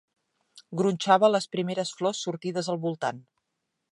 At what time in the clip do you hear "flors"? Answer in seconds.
1.99-2.23